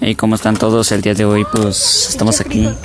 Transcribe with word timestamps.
¿Y 0.00 0.14
cómo 0.16 0.34
están 0.34 0.56
todos 0.56 0.92
el 0.92 1.00
día 1.00 1.14
de 1.14 1.24
hoy? 1.24 1.44
Pues 1.50 2.08
estamos 2.10 2.40
aquí. 2.40 2.68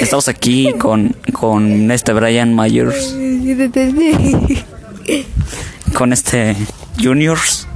Estamos 0.00 0.28
aquí 0.28 0.72
con, 0.74 1.14
con 1.32 1.90
este 1.90 2.12
Brian 2.12 2.54
Myers, 2.56 3.14
con 5.94 6.12
este 6.12 6.56
Juniors 7.00 7.66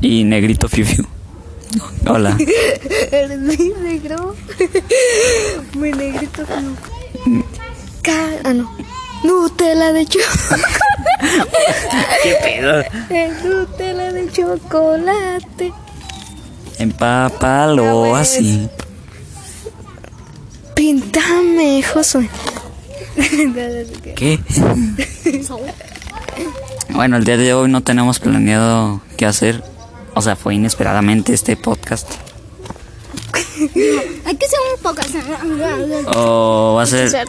y 0.00 0.24
Negrito 0.24 0.68
Fiu 0.68 0.84
Fiu. 0.84 1.04
Hola. 2.06 2.36
Eres 3.10 3.38
muy 3.40 3.72
negro. 3.82 4.34
Muy 5.74 5.92
negrito. 5.92 6.44
Ah, 8.44 8.52
no. 8.52 8.70
Nutella 9.24 9.92
de 9.92 10.06
chocolate. 10.06 10.72
¿Qué 12.22 12.36
pedo? 12.42 12.82
Nutella 13.44 14.12
de 14.12 14.30
chocolate. 14.30 15.72
Empápalo 16.78 18.14
así. 18.16 18.68
Píntame, 20.74 21.82
Josué. 21.82 22.28
¿Qué? 24.14 24.38
Bueno, 26.90 27.16
el 27.16 27.24
día 27.24 27.36
de 27.38 27.54
hoy 27.54 27.70
no 27.70 27.82
tenemos 27.82 28.18
planeado 28.18 29.00
qué 29.16 29.26
hacer. 29.26 29.62
O 30.14 30.22
sea, 30.22 30.36
fue 30.36 30.54
inesperadamente 30.54 31.32
este 31.32 31.56
podcast. 31.56 32.10
Hay 34.24 34.36
que 34.36 34.46
hacer 34.46 34.58
un 34.76 34.82
poco. 34.82 35.02
O 36.14 36.74
va 36.76 36.82
a 36.82 36.86
ser 36.86 37.26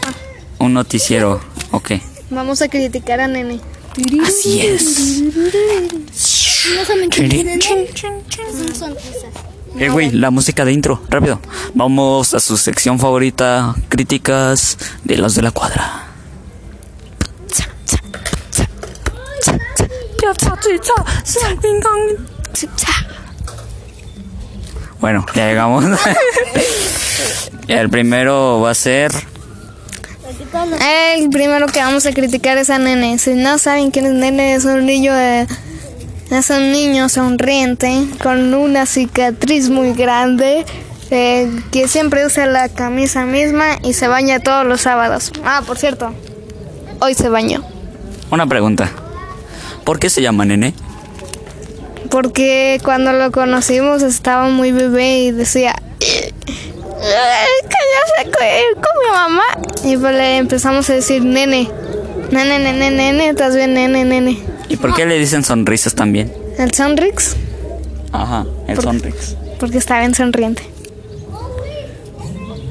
un 0.60 0.74
noticiero. 0.74 1.40
Ok. 1.78 1.92
Vamos 2.32 2.64
a 2.64 2.70
criticar 2.70 3.22
a 3.22 3.28
Nene. 3.28 3.60
Así 4.26 4.62
es. 4.62 5.22
Eh, 9.78 9.90
güey, 9.90 10.10
la 10.10 10.32
música 10.32 10.66
de 10.66 10.72
intro, 10.72 11.04
rápido. 11.08 11.40
Vamos 11.76 12.34
a 12.34 12.40
su 12.40 12.58
sección 12.58 12.98
favorita, 12.98 13.76
críticas 13.90 14.80
de 15.04 15.18
los 15.18 15.36
de 15.36 15.44
la 15.44 15.52
cuadra. 15.52 16.08
Bueno, 25.00 25.26
ya 25.36 25.48
llegamos. 25.48 25.86
El 27.68 27.90
primero 27.92 28.62
va 28.62 28.72
a 28.72 28.74
ser 28.74 29.12
El 31.16 31.30
primero 31.30 31.68
que 31.68 31.80
vamos 31.80 32.06
a 32.06 32.14
criticar 32.14 32.58
es 32.58 32.70
a 32.70 32.78
Nene. 32.80 33.18
Si 33.20 33.34
no 33.34 33.58
saben 33.58 33.92
quién 33.92 34.06
es 34.06 34.14
Nene, 34.14 34.54
es 34.54 34.66
un 34.66 34.86
niño 34.86 35.14
de- 35.14 35.48
es 36.32 36.50
un 36.50 36.72
niño 36.72 37.10
sonriente 37.10 38.06
con 38.22 38.54
una 38.54 38.86
cicatriz 38.86 39.70
muy 39.70 39.94
grande 39.94 40.66
eh, 41.10 41.50
que 41.72 41.88
siempre 41.88 42.26
usa 42.26 42.46
la 42.48 42.68
camisa 42.68 43.24
misma 43.26 43.78
y 43.82 43.94
se 43.94 44.10
baña 44.10 44.40
todos 44.42 44.66
los 44.66 44.82
sábados. 44.82 45.32
Ah, 45.46 45.64
por 45.66 45.78
cierto, 45.78 46.14
hoy 47.00 47.14
se 47.14 47.30
bañó 47.30 47.64
una 48.30 48.46
pregunta. 48.46 48.92
¿Por 49.86 50.00
qué 50.00 50.10
se 50.10 50.22
llama 50.22 50.44
nene? 50.46 50.74
porque 52.10 52.80
cuando 52.86 53.12
lo 53.12 53.32
conocimos 53.32 54.02
estaba 54.02 54.48
muy 54.48 54.72
bebé 54.72 55.20
y 55.20 55.32
decía 55.32 55.76
"Eh, 56.00 56.34
que 56.48 57.04
ya 57.04 58.24
se 58.24 58.32
co- 58.32 58.82
con 58.82 59.04
mi 59.04 59.10
mamá 59.14 59.44
y 59.88 59.98
pues 59.98 60.14
le 60.14 60.38
empezamos 60.38 60.90
a 60.90 60.94
decir 60.94 61.24
nene, 61.24 61.70
nene, 62.32 62.60
nene, 62.60 62.92
nene, 62.92 63.30
estás 63.30 63.56
bien, 63.56 63.74
nene, 63.74 64.04
nene. 64.06 64.40
¿Y 64.70 64.78
por 64.78 64.94
qué 64.96 65.06
le 65.06 65.18
dicen 65.18 65.44
sonrisas 65.44 65.96
también? 65.96 66.32
El 66.58 66.74
Sonrix, 66.74 67.36
Ajá, 68.12 68.46
el 68.68 68.80
sonrix. 68.82 69.36
porque 69.60 69.78
está 69.78 70.00
bien 70.00 70.14
sonriente. 70.14 70.64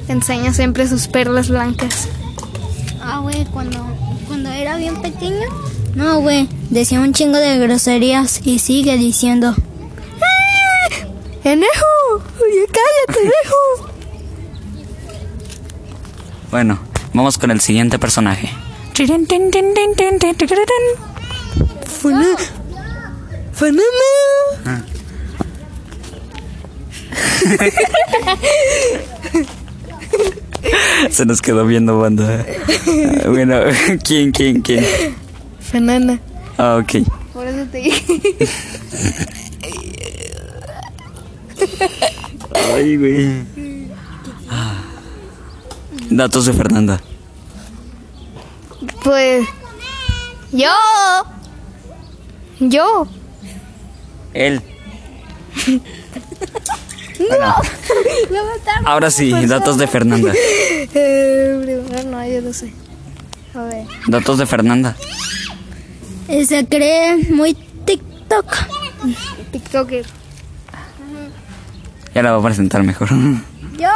Enseña 0.08 0.52
siempre 0.52 0.86
sus 0.88 1.08
perlas 1.08 1.48
blancas. 1.48 2.08
Ah, 3.02 3.18
güey, 3.22 3.44
cuando, 3.46 3.78
cuando 4.26 4.50
era 4.50 4.76
bien 4.76 5.00
pequeño. 5.02 5.46
No, 5.94 6.20
güey. 6.20 6.48
Decía 6.70 7.00
un 7.00 7.12
chingo 7.12 7.38
de 7.38 7.58
groserías 7.58 8.40
y 8.44 8.58
sigue 8.58 8.96
diciendo. 8.98 9.54
¡Enejo! 11.44 12.22
¡Oye, 12.42 12.66
cállate, 12.66 13.20
Enejo! 13.22 13.90
Bueno, 16.50 16.78
vamos 17.16 17.38
con 17.38 17.50
el 17.50 17.60
siguiente 17.60 17.98
personaje. 17.98 18.48
Fanana. 23.52 23.82
Se 31.10 31.24
nos 31.26 31.42
quedó 31.42 31.66
viendo 31.66 31.98
banda. 31.98 32.44
Ah, 32.46 33.28
Bueno, 33.28 33.56
¿quién, 34.04 34.30
quién, 34.32 34.62
quién? 34.62 34.84
Fanana. 35.60 36.18
Ah, 36.58 36.80
ok. 36.82 37.06
Por 37.32 37.46
eso 37.46 37.66
te 37.70 37.78
dije. 37.78 38.48
Ay, 42.74 42.96
güey. 42.96 43.44
Ah. 44.50 44.82
Datos 46.10 46.46
de 46.46 46.52
Fernanda. 46.52 47.00
Pues. 49.02 49.46
Yo. 50.52 50.70
Yo. 52.60 53.06
Él. 54.34 54.62
Bueno, 57.18 57.54
ahora 58.84 59.10
sí, 59.10 59.32
datos 59.46 59.78
de 59.78 59.86
Fernanda. 59.86 60.32
Eh, 60.98 61.60
primero 61.62 62.10
no, 62.10 62.26
yo 62.26 62.40
no 62.42 62.52
sé. 62.52 62.72
A 63.54 63.62
ver. 63.62 63.86
Datos 64.06 64.38
de 64.38 64.46
Fernanda. 64.46 64.96
Se 66.46 66.66
cree 66.66 67.16
muy 67.30 67.54
TikTok. 67.54 68.46
TikToker. 69.50 70.06
Ya 72.14 72.22
la 72.22 72.32
voy 72.32 72.40
a 72.40 72.44
presentar 72.46 72.82
mejor. 72.82 73.08
Yo. 73.78 73.90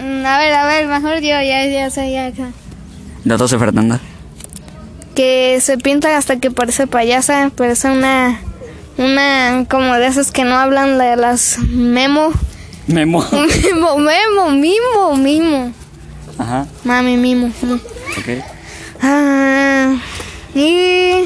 Mm, 0.00 0.24
A 0.26 0.38
ver, 0.38 0.52
a 0.54 0.66
ver, 0.66 0.86
mejor 0.86 1.14
yo, 1.20 1.28
ya, 1.40 1.66
ya 1.66 1.90
sé, 1.90 2.10
ya. 2.12 2.28
ya. 2.30 2.50
Datos 3.24 3.50
de 3.50 3.58
Fernanda. 3.58 4.00
Que 5.14 5.58
se 5.60 5.78
pinta 5.78 6.16
hasta 6.16 6.38
que 6.38 6.50
parece 6.50 6.86
payasa, 6.86 7.50
pero 7.56 7.72
es 7.72 7.84
una. 7.84 8.40
Una 8.96 9.64
como 9.70 9.94
de 9.94 10.06
esas 10.08 10.32
que 10.32 10.44
no 10.44 10.56
hablan 10.56 10.98
de 10.98 11.16
las 11.16 11.58
memo. 11.58 12.30
Memo. 12.88 13.24
Memo, 13.32 13.98
memo, 13.98 14.50
mimo, 14.50 15.16
mimo. 15.16 15.72
Ajá, 16.38 16.66
Mami, 16.84 17.16
mimo. 17.16 17.46
ok. 17.46 18.42
Ah, 19.02 19.94
y 20.54 21.24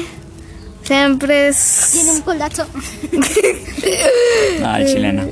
siempre 0.83 1.47
es. 1.49 1.89
Tiene 1.93 2.11
un 2.11 2.21
colazo. 2.21 2.65
Ah, 4.63 4.79
chilena. 4.85 5.25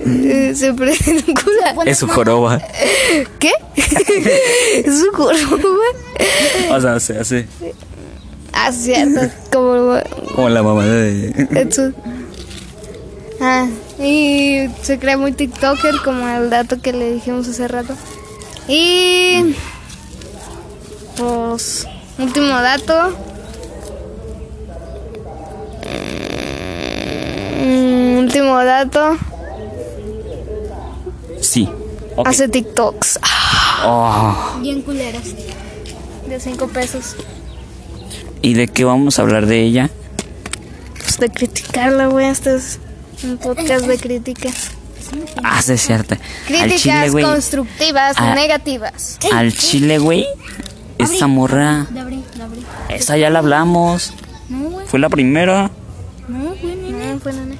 Siempre 0.55 0.91
es 0.93 1.07
un 1.07 1.21
culo. 1.33 1.83
Es 1.85 1.97
su 1.99 2.07
joroba. 2.07 2.61
¿Qué? 3.39 3.51
es 3.75 4.99
su 4.99 5.11
joroba. 5.13 5.85
O 6.71 6.81
sea, 6.81 6.99
se 6.99 7.17
hace 7.19 7.47
Ah, 8.53 8.71
cierto. 8.71 9.21
Como. 9.51 9.99
como 10.35 10.49
la 10.49 10.61
mamá 10.63 10.85
de. 10.85 11.47
Eso. 11.55 11.91
Ah, 13.39 13.67
y 13.99 14.67
se 14.83 14.99
cree 14.99 15.17
muy 15.17 15.31
TikToker, 15.31 15.95
como 16.03 16.27
el 16.27 16.49
dato 16.49 16.79
que 16.81 16.93
le 16.93 17.13
dijimos 17.13 17.47
hace 17.47 17.67
rato. 17.67 17.95
Y. 18.67 19.55
Pues. 21.17 21.87
Último 22.19 22.49
dato. 22.49 23.15
Dato. 28.85 29.17
Sí. 31.41 31.69
Hace 32.25 32.47
TikToks. 32.47 33.19
Oh. 33.85 34.57
Bien 34.61 34.81
culeros. 34.81 35.23
De 36.27 36.39
5 36.39 36.67
pesos. 36.67 37.15
¿Y 38.41 38.53
de 38.53 38.67
qué 38.67 38.83
vamos 38.85 39.19
a 39.19 39.21
hablar 39.23 39.45
de 39.45 39.61
ella? 39.61 39.89
Pues 40.99 41.17
de 41.17 41.29
criticarla, 41.29 42.07
güey. 42.07 42.27
Este 42.27 42.55
es 42.55 42.79
un 43.23 43.37
podcast 43.37 43.85
de 43.85 43.97
críticas. 43.97 44.71
Ah, 45.43 45.61
sí, 45.61 45.73
es 45.73 45.81
cierto. 45.81 46.15
Al 46.15 46.21
Críticas 46.47 46.81
chile, 46.81 47.23
constructivas, 47.23 48.15
Ah. 48.17 48.33
negativas. 48.35 49.19
Al 49.33 49.53
chile, 49.53 49.97
güey. 49.97 50.25
Esta 50.97 51.27
morra. 51.27 51.87
De 51.89 51.99
abrí, 51.99 52.23
de 52.35 52.43
abrí. 52.43 52.65
Esa 52.89 53.17
ya 53.17 53.29
la 53.29 53.39
hablamos. 53.39 54.13
No, 54.49 54.69
güey. 54.69 54.85
Fue 54.87 54.99
la 54.99 55.09
primera. 55.09 55.71
No, 56.27 56.55
güey, 56.61 56.75
nene. 56.75 57.13
No, 57.13 57.19
fue 57.19 57.33
nene. 57.33 57.57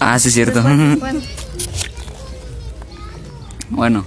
Ah, 0.00 0.18
sí, 0.18 0.28
es 0.28 0.34
cierto. 0.34 0.62
Bueno, 0.62 0.98
Bueno. 3.70 4.04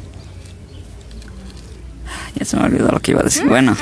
Ya 2.35 2.45
se 2.45 2.55
me 2.57 2.63
olvidó 2.65 2.89
lo 2.91 2.99
que 2.99 3.11
iba 3.11 3.21
a 3.21 3.23
decir. 3.23 3.47
Bueno, 3.47 3.75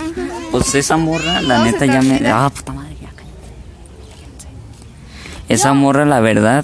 pues 0.51 0.73
esa 0.75 0.95
morra, 0.97 1.41
la 1.41 1.63
neta 1.63 1.85
ya 1.85 2.01
me. 2.01 2.21
Ah, 2.29 2.49
puta 2.53 2.71
madre, 2.71 2.95
ya 3.01 3.09
cállate. 3.09 4.47
Esa 5.49 5.73
morra, 5.73 6.05
la 6.05 6.21
verdad, 6.21 6.63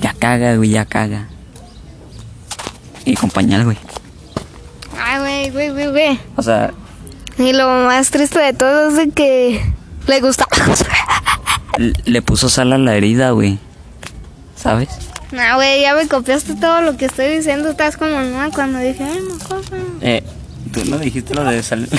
ya 0.00 0.14
caga, 0.14 0.56
güey, 0.56 0.70
ya 0.70 0.84
caga. 0.84 1.28
Y 3.04 3.14
compañía, 3.14 3.62
güey. 3.62 3.78
Ay, 5.00 5.50
güey, 5.50 5.50
güey, 5.50 5.70
güey, 5.70 5.90
güey. 5.90 6.20
O 6.36 6.42
sea, 6.42 6.72
Y 7.38 7.52
lo 7.52 7.68
más 7.86 8.10
triste 8.10 8.40
de 8.40 8.52
todo 8.52 8.88
es 8.88 8.96
de 8.96 9.10
que 9.10 9.62
le 10.08 10.20
gusta. 10.20 10.44
le 12.04 12.22
puso 12.22 12.48
sal 12.48 12.72
a 12.72 12.78
la 12.78 12.96
herida, 12.96 13.30
güey. 13.30 13.58
¿Sabes? 14.60 14.88
No, 15.30 15.56
güey, 15.56 15.82
ya 15.82 15.94
me 15.94 16.08
copiaste 16.08 16.54
todo 16.56 16.80
lo 16.80 16.96
que 16.96 17.04
estoy 17.06 17.28
diciendo. 17.36 17.70
Estás 17.70 17.96
como 17.96 18.20
no 18.20 18.50
cuando 18.50 18.78
dije, 18.78 19.04
ay, 19.04 19.20
no 19.28 19.38
cosa. 19.38 19.76
Eh, 20.00 20.22
tú 20.72 20.84
no 20.86 20.98
dijiste 20.98 21.34
lo 21.34 21.44
de 21.44 21.62
sal. 21.62 21.88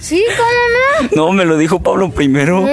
Sí, 0.00 0.24
¿cómo 0.34 1.28
no, 1.28 1.32
me 1.32 1.44
lo 1.44 1.58
dijo 1.58 1.82
Pablo 1.82 2.10
primero. 2.10 2.62
no? 2.62 2.66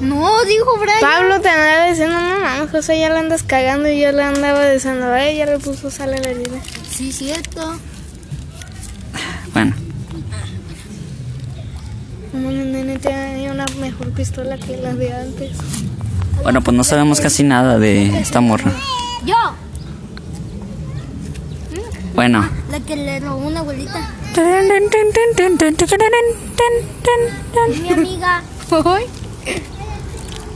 No, 0.00 0.44
dijo 0.46 0.78
Brian. 0.80 1.00
Pablo 1.00 1.38
te 1.40 1.48
andaba 1.50 1.90
diciendo, 1.90 2.18
no 2.18 2.40
mames, 2.40 2.70
José, 2.70 2.98
ya 2.98 3.10
la 3.10 3.20
andas 3.20 3.42
cagando. 3.42 3.90
Y 3.90 4.00
yo 4.00 4.10
le 4.10 4.22
andaba 4.22 4.70
diciendo, 4.70 5.12
ay, 5.12 5.36
ya 5.36 5.44
le 5.46 5.58
puso 5.58 5.90
sal 5.90 6.14
a 6.14 6.18
la 6.18 6.30
herida. 6.30 6.60
Sí, 6.90 7.12
cierto. 7.12 7.78
Bueno, 9.52 9.74
Como 12.32 12.48
el 12.48 12.72
nene 12.72 12.98
tenía 12.98 13.52
una 13.52 13.66
mejor 13.78 14.10
pistola 14.12 14.56
que 14.56 14.78
las 14.78 14.96
de 14.96 15.12
antes. 15.12 15.50
Bueno, 16.42 16.60
pues 16.62 16.76
no 16.76 16.84
sabemos 16.84 17.20
casi 17.20 17.42
nada 17.42 17.78
de 17.78 18.20
esta 18.20 18.40
morra. 18.40 18.72
Yo, 19.24 19.34
Bueno, 22.14 22.46
la 22.70 22.80
que 22.80 22.96
le 22.96 23.20
robó 23.20 23.46
una 23.46 23.60
abuelita. 23.60 24.10
Mi 27.68 27.88
amiga. 27.92 28.42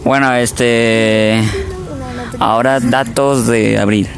bueno, 0.04 0.34
este. 0.34 1.40
Ahora 2.38 2.80
datos 2.80 3.46
de 3.46 3.78
abril. 3.78 4.08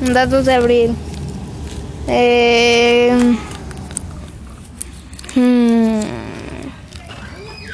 Datos 0.00 0.46
de 0.46 0.54
abril. 0.54 0.94
Eh, 2.06 3.36
mm, 5.34 5.69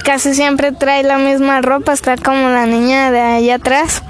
casi 0.06 0.34
siempre 0.34 0.70
trae 0.70 1.02
la 1.02 1.18
misma 1.18 1.60
ropa, 1.62 1.92
está 1.92 2.16
como 2.16 2.48
la 2.48 2.64
niña 2.64 3.10
de 3.10 3.20
allá 3.20 3.56
atrás. 3.56 4.02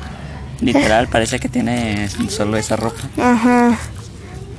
Literal, 0.60 1.08
parece 1.08 1.40
que 1.40 1.48
tiene 1.48 2.08
solo 2.28 2.58
esa 2.58 2.76
ropa. 2.76 3.00
Ajá. 3.18 3.78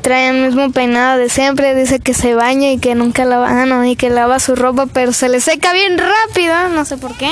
Trae 0.02 0.30
el 0.30 0.42
mismo 0.48 0.72
peinado 0.72 1.20
de 1.20 1.30
siempre, 1.30 1.76
dice 1.76 2.00
que 2.00 2.16
se 2.16 2.34
baña 2.34 2.72
y 2.72 2.80
que 2.80 2.96
nunca 2.96 3.24
lava, 3.24 3.50
ah, 3.50 3.66
no, 3.68 3.86
y 3.86 3.96
que 3.96 4.10
lava 4.10 4.40
su 4.40 4.56
ropa, 4.56 4.88
pero 4.88 5.14
se 5.14 5.30
le 5.30 5.40
seca 5.40 5.74
bien 5.74 6.00
rápido, 6.00 6.70
no 6.70 6.86
sé 6.86 6.98
por 6.98 7.16
qué. 7.16 7.30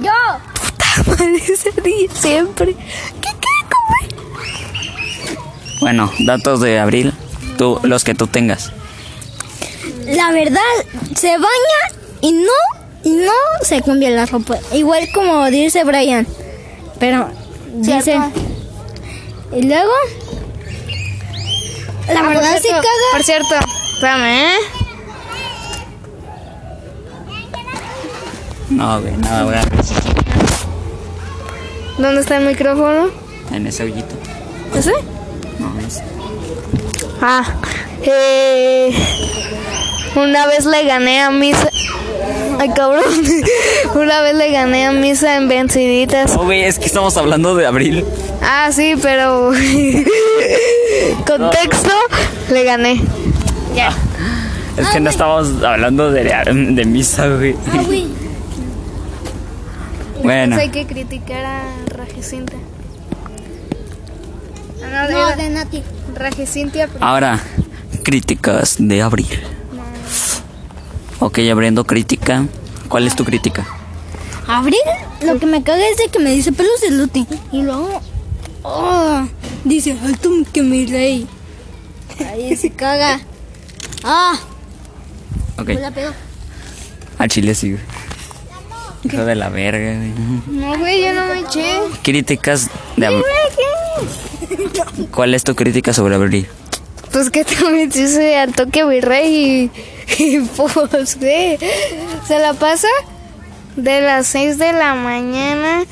Yo. 0.00 0.10
dice 1.46 1.70
di- 1.82 2.08
siempre. 2.12 2.74
¿Qué 2.74 3.28
qué, 3.40 3.48
Bueno, 5.80 6.10
datos 6.20 6.60
de 6.60 6.78
abril. 6.80 7.12
Tú, 7.56 7.78
los 7.84 8.02
que 8.02 8.14
tú 8.14 8.26
tengas. 8.26 8.72
La 10.06 10.32
verdad, 10.32 10.60
se 11.14 11.28
baña 11.36 12.03
y 12.26 12.32
no, 12.32 12.52
y 13.04 13.10
no 13.10 13.32
se 13.62 13.82
cambia 13.82 14.10
la 14.10 14.26
ropa. 14.26 14.56
Igual 14.72 15.08
como 15.12 15.46
dice 15.50 15.84
Brian. 15.84 16.26
Pero 16.98 17.28
dice. 17.74 18.18
Y 19.54 19.62
luego. 19.62 19.92
La 22.08 22.20
Ah, 22.20 22.28
verdad 22.28 22.58
cierto, 22.60 22.82
caga. 22.82 23.12
Por 23.12 23.22
cierto, 23.22 23.54
espérame, 23.94 24.24
¿eh? 24.24 24.56
No, 28.70 29.00
güey, 29.00 29.16
nada, 29.18 29.44
güey. 29.44 29.56
¿Dónde 31.98 32.20
está 32.22 32.38
el 32.38 32.46
micrófono? 32.46 33.10
En 33.52 33.66
ese 33.66 33.84
hoyito. 33.84 34.14
¿Ese? 34.74 34.92
No, 35.58 35.72
es. 35.86 36.00
Ah, 37.22 37.44
eh, 38.02 38.92
una 40.16 40.46
vez 40.46 40.64
le 40.66 40.84
gané 40.84 41.22
a 41.22 41.30
Misa. 41.30 41.70
Ay, 42.64 42.70
cabrón. 42.74 43.04
Una 43.94 44.22
vez 44.22 44.34
le 44.34 44.50
gané 44.50 44.86
a 44.86 44.92
Misa 44.92 45.36
en 45.36 45.48
venciditas. 45.48 46.34
No, 46.34 46.44
güey, 46.44 46.62
es 46.62 46.78
que 46.78 46.86
estamos 46.86 47.14
hablando 47.18 47.54
de 47.54 47.66
abril. 47.66 48.06
Ah, 48.42 48.70
sí, 48.72 48.94
pero. 49.02 49.52
Contexto, 51.26 51.90
le 52.50 52.64
gané. 52.64 53.02
Ya. 53.74 53.92
Es 54.78 54.88
que 54.88 54.98
no 54.98 55.10
estábamos 55.10 55.62
hablando 55.62 56.10
de, 56.10 56.24
de 56.24 56.84
misa, 56.86 57.28
güey. 57.28 57.54
Ah, 57.72 57.82
güey. 57.84 58.06
Bueno, 60.22 60.56
Entonces 60.56 60.68
hay 60.74 60.86
que 60.86 60.86
criticar 60.90 61.44
a 61.44 61.64
Rajecinta. 61.88 62.54
Ah, 64.82 65.06
no, 65.06 65.12
No, 65.12 65.28
era 65.28 65.36
de 65.36 65.50
Nati. 65.50 65.82
Rajecintia. 66.14 66.88
ahora, 67.00 67.40
críticas 68.02 68.76
de 68.78 69.02
abril. 69.02 69.38
Ok, 71.24 71.38
abriendo 71.50 71.84
crítica. 71.84 72.46
¿Cuál 72.88 73.06
es 73.06 73.16
tu 73.16 73.24
crítica? 73.24 73.66
Abril, 74.46 74.76
lo 75.22 75.38
que 75.38 75.46
me 75.46 75.62
caga 75.62 75.88
es 75.88 75.96
de 75.96 76.08
que 76.08 76.18
me 76.18 76.30
dice 76.30 76.52
pelos 76.52 76.78
de 76.82 76.90
lute. 76.90 77.24
Y 77.50 77.62
luego. 77.62 78.02
Oh, 78.62 79.26
dice, 79.64 79.96
alto 80.04 80.28
que 80.52 80.60
mi 80.62 80.84
rey. 80.84 81.26
Ahí 82.30 82.54
se 82.56 82.68
caga. 82.68 83.20
Ah, 84.02 84.38
Ok, 85.56 85.68
la 85.80 85.90
pegó. 85.92 86.10
a 87.16 87.26
Chile 87.26 87.54
sí, 87.54 87.70
güey. 87.72 87.82
Hijo 89.04 89.24
de 89.24 89.34
la 89.34 89.48
verga, 89.48 89.96
güey. 89.96 90.12
No, 90.46 90.76
güey, 90.78 91.04
yo 91.04 91.14
no 91.14 91.24
me 91.24 91.40
eché. 91.40 91.78
Críticas 92.02 92.68
de 92.98 93.06
abril. 93.06 93.24
¿Cuál 95.10 95.32
es 95.34 95.42
tu 95.42 95.54
crítica 95.54 95.94
sobre 95.94 96.16
abril? 96.16 96.46
Pues 97.12 97.30
que 97.30 97.44
te 97.46 97.56
metiste 97.70 98.36
al 98.36 98.52
toque 98.52 98.84
virrey 98.84 99.34
y, 99.34 99.70
y 100.18 100.40
pues, 100.40 101.18
se 102.26 102.38
la 102.38 102.54
pasa 102.54 102.88
de 103.76 104.00
las 104.00 104.26
6 104.28 104.58
de 104.58 104.72
la 104.72 104.94
mañana 104.94 105.84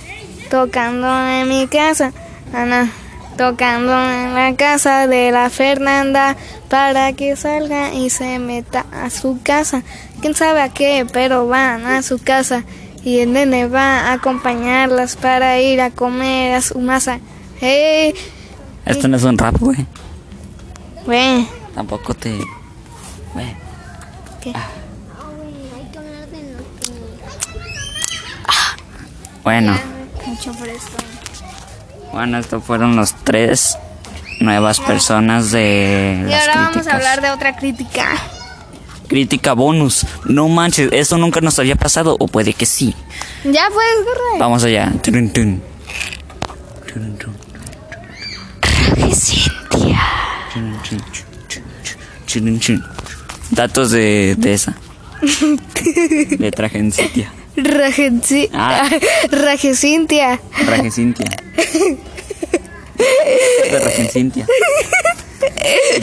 tocando 0.51 1.09
en 1.29 1.49
mi 1.49 1.67
casa, 1.67 2.13
Ana, 2.53 2.93
tocando 3.37 3.93
en 3.93 4.35
la 4.35 4.55
casa 4.55 5.07
de 5.07 5.33
la 5.33 5.49
Fernanda 5.51 6.37
para 6.69 7.13
que 7.15 7.37
salga 7.37 7.95
y 7.95 8.11
se 8.11 8.39
meta 8.39 8.85
a 8.93 9.09
su 9.11 9.41
casa. 9.43 9.83
Quién 10.21 10.35
sabe 10.35 10.61
a 10.61 10.69
qué, 10.69 11.07
pero 11.11 11.49
van 11.49 11.87
a 11.87 12.03
su 12.03 12.19
casa 12.23 12.65
y 13.03 13.21
el 13.21 13.33
nene 13.33 13.67
va 13.67 14.11
a 14.11 14.13
acompañarlas 14.13 15.17
para 15.17 15.59
ir 15.59 15.81
a 15.81 15.91
comer 15.91 16.55
a 16.55 16.61
su 16.61 16.79
masa. 16.79 17.19
Hey, 17.61 18.15
Esto 18.85 19.09
no 19.09 19.17
es 19.17 19.25
un 19.25 19.39
rap, 19.39 19.57
güey. 19.59 19.87
güey. 21.07 21.49
Tampoco 21.75 22.15
te... 22.15 22.37
Güey. 23.33 23.62
¿Qué? 24.43 24.53
Bueno, 29.43 29.77
Mucho 30.27 30.55
fresco. 30.55 30.97
bueno, 32.13 32.39
estos 32.39 32.63
fueron 32.63 32.95
los 32.97 33.15
tres 33.25 33.77
nuevas 34.41 34.81
personas 34.81 35.51
de 35.51 36.25
Y 36.27 36.31
las 36.31 36.49
ahora 36.49 36.71
vamos 36.71 36.87
a 36.87 36.95
hablar 36.95 37.21
de 37.21 37.31
otra 37.31 37.57
crítica. 37.57 38.17
Crítica 39.09 39.53
bonus. 39.53 40.07
No 40.25 40.49
manches, 40.49 40.89
eso 40.93 41.19
nunca 41.19 41.41
nos 41.41 41.59
había 41.59 41.77
pasado, 41.77 42.17
o 42.19 42.29
puede 42.29 42.55
que 42.55 42.67
sí. 42.67 42.95
Ya 43.45 43.69
puedes, 43.73 44.05
correr. 44.05 44.39
Vamos 44.41 44.65
allá. 44.65 44.93
Turun. 45.03 45.33
Cintia. 49.13 50.01
Datos 53.53 53.91
de, 53.91 54.35
de 54.39 54.55
esa. 54.55 54.75
De 55.21 56.51
Tragencitia. 56.51 57.33
Rajenci- 57.57 58.49
Ah. 58.53 58.89
Rajecintia. 59.31 60.41
Tragecintia. 60.65 61.27
De 62.97 63.79
Tragecintia. 63.81 64.47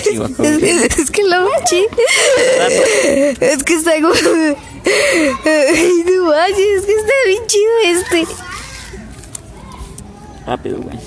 Chihuahua, 0.03 0.35
güey. 0.37 0.69
Es 0.97 1.09
que 1.11 1.23
lo 1.23 1.47
chi. 1.65 1.85
Es 3.41 3.63
que 3.63 3.73
está 3.73 3.93
como. 3.95 4.13
Ay, 4.13 6.03
no 6.05 6.25
manches, 6.25 6.59
es 6.79 6.85
que 6.85 6.93
está 6.93 7.13
bien 7.25 7.47
chido 7.47 7.71
este. 7.85 8.27
Rápido, 10.45 10.77
güey. 10.81 10.97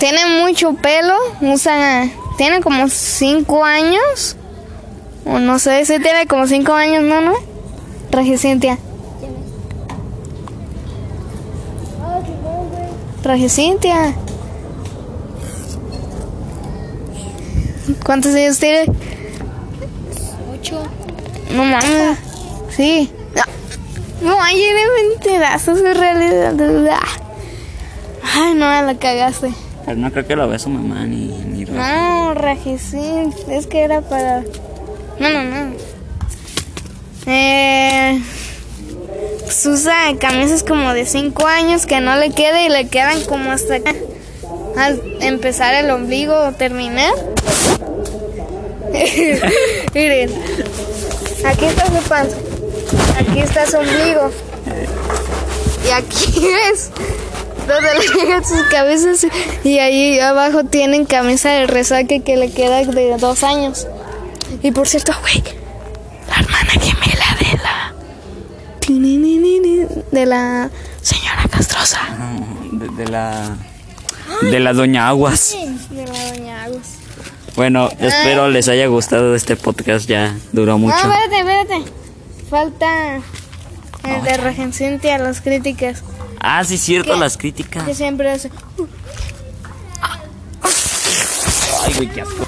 Tiene 0.00 0.26
mucho 0.42 0.74
pelo. 0.74 1.14
Usa. 1.40 2.08
Tiene 2.36 2.60
como 2.60 2.88
5 2.88 3.64
años. 3.64 4.36
O 5.28 5.38
no 5.38 5.58
sé 5.58 5.84
si 5.84 5.98
tiene 6.00 6.26
como 6.26 6.46
5 6.46 6.72
años, 6.72 7.04
¿no? 7.04 7.20
¿No? 7.20 7.34
Traje 8.10 8.38
Cintia. 8.38 8.78
Traje 13.22 13.48
Cintia. 13.48 14.14
¿Cuántos 18.04 18.34
años 18.34 18.58
tiene? 18.58 18.86
Ocho. 20.52 20.82
No 21.54 21.64
mames. 21.64 22.18
Sí. 22.70 23.10
No, 24.22 24.36
ay, 24.40 24.62
era 24.62 24.80
mentira, 25.10 25.54
eso 25.54 25.72
es 25.72 25.96
realidad. 25.96 26.98
Ay, 28.34 28.54
no, 28.54 28.82
la 28.82 28.94
cagaste. 28.98 29.52
Pero 29.84 29.96
no 29.96 30.10
creo 30.10 30.26
que 30.26 30.36
lo 30.36 30.48
vea 30.48 30.58
su 30.58 30.70
mamá 30.70 31.04
ni, 31.06 31.28
ni. 31.28 31.64
No, 31.64 32.34
Rajicín, 32.34 33.34
es 33.48 33.66
que 33.66 33.82
era 33.82 34.00
para... 34.00 34.42
No, 35.18 35.28
no, 35.30 35.42
no. 35.42 35.72
Eh, 37.26 38.22
pues 39.44 39.66
usa 39.66 39.94
camisas 40.18 40.62
como 40.62 40.92
de 40.94 41.06
5 41.06 41.46
años 41.46 41.86
que 41.86 42.00
no 42.00 42.16
le 42.16 42.30
queda 42.30 42.62
y 42.62 42.68
le 42.68 42.88
quedan 42.88 43.24
como 43.24 43.50
hasta 43.50 43.76
acá. 43.76 43.94
Al 44.76 45.00
empezar 45.20 45.74
el 45.74 45.90
ombligo 45.90 46.34
o 46.34 46.52
terminar. 46.52 47.12
Miren, 49.94 50.30
aquí 51.44 51.64
está 51.66 51.86
su 51.86 52.08
panza, 52.08 52.36
aquí 53.18 53.40
está 53.40 53.66
su 53.66 53.76
ombligo 53.76 54.30
y 55.86 55.90
aquí 55.90 56.48
es 56.72 56.90
donde 57.66 57.88
le 57.94 58.14
llegan 58.14 58.44
sus 58.44 58.62
cabezas 58.70 59.26
y 59.64 59.78
ahí 59.78 60.18
abajo 60.20 60.64
tienen 60.64 61.04
camisa 61.04 61.50
de 61.50 61.66
resaque 61.66 62.22
que 62.22 62.36
le 62.36 62.50
queda 62.50 62.84
de 62.84 63.16
dos 63.18 63.42
años. 63.42 63.86
Y 64.62 64.70
por 64.72 64.88
cierto, 64.88 65.12
güey, 65.20 65.42
la 66.28 66.36
hermana 66.36 66.70
gemela 66.72 67.36
de 67.40 67.58
la 67.58 67.94
de 70.12 70.26
la 70.26 70.70
señora 71.02 71.44
Castrosa, 71.50 72.00
No, 72.18 72.78
de, 72.78 72.88
de 73.04 73.10
la. 73.10 73.56
De 74.42 74.60
la 74.60 74.72
Doña 74.72 75.08
Aguas. 75.08 75.56
de 75.90 76.06
la 76.06 76.30
doña 76.32 76.64
Agus. 76.64 76.86
Bueno, 77.56 77.88
espero 77.98 78.48
les 78.48 78.68
haya 78.68 78.86
gustado 78.86 79.34
este 79.34 79.56
podcast. 79.56 80.06
Ya 80.06 80.36
duró 80.52 80.78
mucho. 80.78 80.94
No, 80.96 81.12
espérate, 81.12 81.38
espérate. 81.40 81.92
Falta 82.48 83.16
el 84.04 84.22
de 84.22 84.36
regencia 84.36 84.88
a 85.14 85.18
las 85.18 85.40
críticas. 85.40 86.02
Ah, 86.40 86.62
sí, 86.64 86.78
cierto, 86.78 87.16
las 87.16 87.36
críticas. 87.36 87.84
Que 87.84 87.94
siempre 87.94 88.30
hace. 88.30 88.50
Ay, 91.84 91.94
güey, 91.94 92.08
qué 92.08 92.20
asco. 92.22 92.46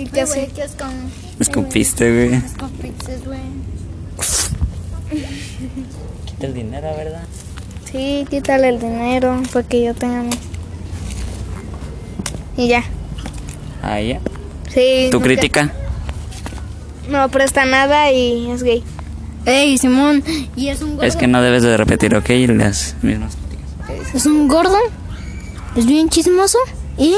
Y 0.00 0.06
que 0.06 0.22
así. 0.22 0.48
¿Qué 0.54 0.62
es 0.62 0.72
con, 0.72 0.90
Escupiste, 1.38 2.10
güey. 2.10 2.40
con 2.58 2.70
pizzas, 2.70 3.22
güey? 3.26 3.40
Quita 6.24 6.46
el 6.46 6.54
dinero, 6.54 6.88
¿verdad? 6.96 7.24
Sí, 7.90 8.26
quítale 8.30 8.70
el 8.70 8.80
dinero 8.80 9.42
para 9.52 9.68
que 9.68 9.84
yo 9.84 9.94
tenga. 9.94 10.24
Y 12.56 12.68
ya. 12.68 12.82
Ah, 13.82 14.00
ya. 14.00 14.20
Sí. 14.72 15.08
¿Tu 15.10 15.20
crítica? 15.20 15.70
No 17.10 17.28
presta 17.28 17.66
nada 17.66 18.10
y 18.10 18.50
es 18.50 18.62
gay. 18.62 18.82
Ey, 19.44 19.76
Simón, 19.76 20.24
y 20.56 20.68
es 20.68 20.80
un 20.80 20.92
gordo. 20.92 21.02
Es 21.02 21.16
que 21.16 21.26
no 21.26 21.42
debes 21.42 21.62
de 21.62 21.76
repetir, 21.76 22.14
¿ok? 22.14 22.30
Las 22.48 22.94
mismas. 23.02 23.36
Es 24.14 24.24
un 24.24 24.48
gordo, 24.48 24.78
es 25.76 25.84
bien 25.86 26.08
chismoso 26.08 26.58
y 26.96 27.14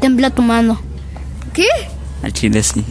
tembla 0.00 0.30
tu 0.30 0.42
mano. 0.42 0.80
¿Qué? 1.54 1.68
Al 2.22 2.32
chile 2.32 2.62
sí. 2.62 2.84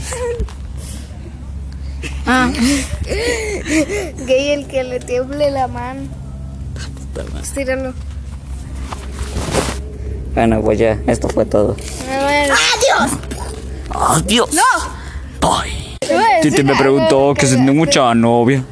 Ah, 2.26 2.50
Gay 3.06 4.52
el 4.52 4.68
que 4.68 4.84
le 4.84 5.00
tiemble 5.00 5.52
la 5.52 5.68
mano. 5.68 6.02
Estíralo. 7.42 7.94
Bueno, 10.34 10.62
pues 10.62 10.80
ya, 10.80 10.98
esto 11.08 11.28
fue 11.30 11.46
todo. 11.46 11.76
A 12.10 12.26
ver. 12.26 12.52
¡Adiós! 13.92 14.50
¡No! 14.54 14.62
Bye. 15.42 15.98
Pues, 16.00 16.42
Titi 16.42 16.64
me 16.64 16.76
preguntó 16.76 17.34
que 17.34 17.46
si 17.46 17.56
tengo 17.56 17.74
mucha 17.74 18.16
novia. 18.16 18.64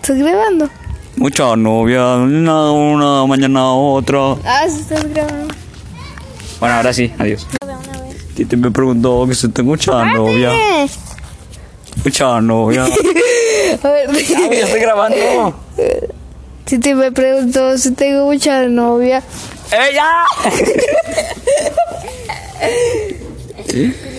¿Estás 0.00 0.16
grabando? 0.16 0.70
Mucha 1.16 1.56
novia, 1.56 2.14
una, 2.14 2.70
una, 2.70 3.26
mañana 3.26 3.72
otra. 3.72 4.36
Ah, 4.44 4.64
sí 4.68 4.80
estás 4.80 5.04
grabando. 5.12 5.54
Bueno, 6.60 6.76
ahora 6.76 6.92
sí, 6.92 7.12
adiós. 7.18 7.46
Titi 8.36 8.54
me 8.54 8.70
preguntó 8.70 9.26
que 9.26 9.34
si 9.34 9.48
tengo 9.48 9.70
mucha 9.70 10.04
novia. 10.04 10.52
Mucha 12.04 12.38
novia. 12.42 12.84
A 13.82 13.88
ver. 13.88 14.10
Ah, 14.10 14.48
ya 14.52 14.64
estoy 14.66 14.80
grabando. 14.86 15.54
Si 16.66 16.78
te 16.78 16.94
me 16.94 17.10
preguntó 17.12 17.78
si 17.78 17.92
tengo 17.92 18.26
mucha 18.26 18.64
novia. 18.68 19.22
¡Eh, 19.72 19.94
ya! 19.94 20.24